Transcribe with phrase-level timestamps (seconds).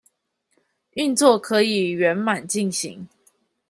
[0.97, 3.07] 運作可以圓滿進行